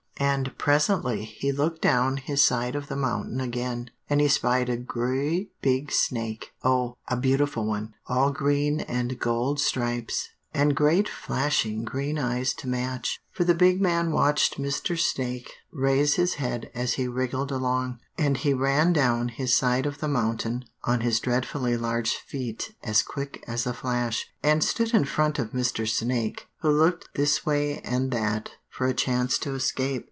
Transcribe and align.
"And 0.17 0.55
presently 0.59 1.25
he 1.25 1.51
looked 1.51 1.81
down 1.81 2.17
his 2.17 2.43
side 2.45 2.75
of 2.75 2.87
the 2.89 2.95
mountain 2.95 3.41
again, 3.41 3.89
and 4.07 4.21
he 4.21 4.27
spied 4.27 4.69
a 4.69 4.77
gre 4.77 5.15
at 5.41 5.47
big 5.63 5.91
snake, 5.91 6.51
oh, 6.63 6.95
a 7.07 7.17
beautiful 7.17 7.65
one! 7.65 7.95
all 8.05 8.31
green 8.31 8.81
and 8.81 9.17
gold 9.17 9.59
stripes, 9.59 10.29
and 10.53 10.75
great 10.75 11.09
flashing 11.09 11.83
green 11.83 12.19
eyes 12.19 12.53
to 12.59 12.67
match; 12.69 13.19
for 13.31 13.43
the 13.43 13.55
big 13.55 13.81
man 13.81 14.11
watched 14.11 14.59
Mr. 14.59 14.97
Snake 14.97 15.53
raise 15.71 16.13
his 16.15 16.35
head 16.35 16.69
as 16.75 16.93
he 16.93 17.07
wriggled 17.07 17.51
along, 17.51 17.97
and 18.15 18.37
he 18.37 18.53
ran 18.53 18.93
down 18.93 19.27
his 19.27 19.55
side 19.57 19.87
of 19.87 19.97
the 20.01 20.07
mountain 20.07 20.65
on 20.83 21.01
his 21.01 21.19
dreadfully 21.19 21.75
large 21.75 22.11
feet 22.13 22.75
as 22.83 23.01
quick 23.01 23.43
as 23.47 23.65
a 23.65 23.73
flash, 23.73 24.27
and 24.43 24.63
stood 24.63 24.93
in 24.93 25.03
front 25.03 25.39
of 25.39 25.49
Mr. 25.51 25.87
Snake, 25.89 26.47
who 26.59 26.69
looked 26.69 27.09
this 27.15 27.43
way 27.43 27.79
and 27.79 28.11
that 28.11 28.51
for 28.69 28.85
a 28.85 28.93
chance 28.93 29.39
to 29.39 29.55
escape. 29.55 29.99